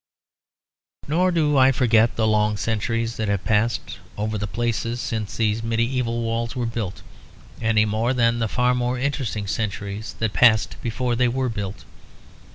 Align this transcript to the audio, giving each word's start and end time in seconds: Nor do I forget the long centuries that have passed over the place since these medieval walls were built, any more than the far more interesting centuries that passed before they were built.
Nor 1.07 1.29
do 1.29 1.57
I 1.59 1.71
forget 1.71 2.15
the 2.15 2.25
long 2.25 2.57
centuries 2.57 3.17
that 3.17 3.27
have 3.27 3.45
passed 3.45 3.99
over 4.17 4.35
the 4.35 4.47
place 4.47 4.77
since 4.99 5.37
these 5.37 5.61
medieval 5.61 6.23
walls 6.23 6.55
were 6.55 6.65
built, 6.65 7.03
any 7.61 7.85
more 7.85 8.11
than 8.11 8.39
the 8.39 8.47
far 8.47 8.73
more 8.73 8.97
interesting 8.97 9.45
centuries 9.45 10.15
that 10.17 10.33
passed 10.33 10.81
before 10.81 11.15
they 11.15 11.27
were 11.27 11.49
built. 11.49 11.85